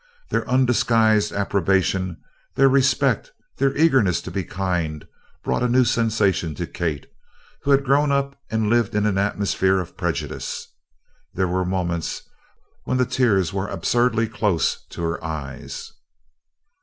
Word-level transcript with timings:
Their 0.31 0.49
undisguised 0.49 1.31
approbation, 1.31 2.17
their 2.55 2.67
respect, 2.67 3.33
their 3.57 3.77
eagerness 3.77 4.19
to 4.23 4.31
be 4.31 4.43
kind 4.43 5.07
brought 5.43 5.61
a 5.61 5.67
new 5.67 5.85
sensation 5.85 6.55
to 6.55 6.65
Kate, 6.65 7.05
who 7.61 7.69
had 7.69 7.85
grown 7.85 8.11
up 8.11 8.35
and 8.49 8.67
lived 8.67 8.95
in 8.95 9.05
an 9.05 9.19
atmosphere 9.19 9.79
of 9.79 9.95
prejudice. 9.97 10.65
There 11.35 11.47
were 11.47 11.65
moments 11.65 12.23
when 12.83 12.97
the 12.97 13.05
tears 13.05 13.53
were 13.53 13.67
absurdly 13.67 14.27
close 14.27 14.83
to 14.89 15.03
her 15.03 15.23
eyes. 15.23 15.93